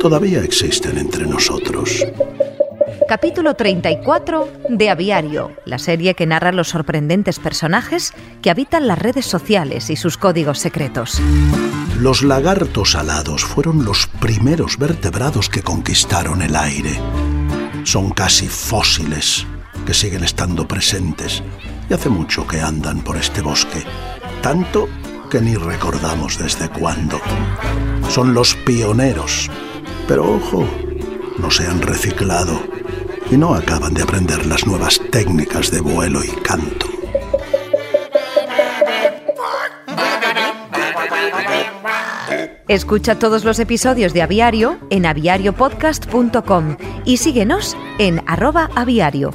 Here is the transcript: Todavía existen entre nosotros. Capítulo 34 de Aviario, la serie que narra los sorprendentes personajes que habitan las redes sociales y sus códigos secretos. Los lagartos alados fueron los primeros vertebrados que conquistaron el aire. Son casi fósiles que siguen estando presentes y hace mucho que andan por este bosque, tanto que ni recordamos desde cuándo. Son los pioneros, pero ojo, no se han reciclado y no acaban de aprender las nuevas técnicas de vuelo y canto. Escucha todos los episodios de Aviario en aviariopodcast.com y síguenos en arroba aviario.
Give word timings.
Todavía 0.00 0.42
existen 0.42 0.96
entre 0.96 1.26
nosotros. 1.26 2.06
Capítulo 3.06 3.54
34 3.54 4.48
de 4.70 4.88
Aviario, 4.88 5.52
la 5.66 5.78
serie 5.78 6.14
que 6.14 6.24
narra 6.24 6.52
los 6.52 6.68
sorprendentes 6.68 7.38
personajes 7.38 8.14
que 8.40 8.48
habitan 8.48 8.86
las 8.86 8.98
redes 8.98 9.26
sociales 9.26 9.90
y 9.90 9.96
sus 9.96 10.16
códigos 10.16 10.58
secretos. 10.58 11.20
Los 11.98 12.22
lagartos 12.22 12.94
alados 12.94 13.44
fueron 13.44 13.84
los 13.84 14.06
primeros 14.06 14.78
vertebrados 14.78 15.50
que 15.50 15.60
conquistaron 15.60 16.40
el 16.40 16.56
aire. 16.56 16.98
Son 17.84 18.08
casi 18.08 18.48
fósiles 18.48 19.46
que 19.84 19.92
siguen 19.92 20.24
estando 20.24 20.66
presentes 20.66 21.42
y 21.90 21.92
hace 21.92 22.08
mucho 22.08 22.46
que 22.46 22.62
andan 22.62 23.04
por 23.04 23.18
este 23.18 23.42
bosque, 23.42 23.84
tanto 24.40 24.88
que 25.30 25.42
ni 25.42 25.56
recordamos 25.56 26.38
desde 26.38 26.70
cuándo. 26.70 27.20
Son 28.08 28.32
los 28.32 28.54
pioneros, 28.54 29.50
pero 30.10 30.28
ojo, 30.28 30.66
no 31.38 31.52
se 31.52 31.64
han 31.64 31.80
reciclado 31.80 32.60
y 33.30 33.36
no 33.36 33.54
acaban 33.54 33.94
de 33.94 34.02
aprender 34.02 34.44
las 34.44 34.66
nuevas 34.66 35.00
técnicas 35.12 35.70
de 35.70 35.80
vuelo 35.80 36.24
y 36.24 36.30
canto. 36.42 36.86
Escucha 42.66 43.20
todos 43.20 43.44
los 43.44 43.60
episodios 43.60 44.12
de 44.12 44.22
Aviario 44.22 44.78
en 44.90 45.06
aviariopodcast.com 45.06 46.76
y 47.04 47.18
síguenos 47.18 47.76
en 48.00 48.20
arroba 48.26 48.68
aviario. 48.74 49.30